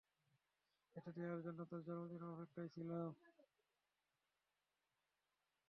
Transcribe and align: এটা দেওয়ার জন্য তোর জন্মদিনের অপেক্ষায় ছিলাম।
এটা 0.95 1.09
দেওয়ার 1.17 1.39
জন্য 1.45 1.59
তোর 1.69 1.81
জন্মদিনের 1.87 2.33
অপেক্ষায় 2.33 2.69
ছিলাম। 2.75 3.09